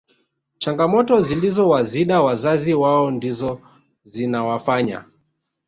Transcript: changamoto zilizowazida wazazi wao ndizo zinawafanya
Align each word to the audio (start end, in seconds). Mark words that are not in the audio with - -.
changamoto 0.57 1.21
zilizowazida 1.21 2.21
wazazi 2.21 2.73
wao 2.73 3.11
ndizo 3.11 3.61
zinawafanya 4.01 5.05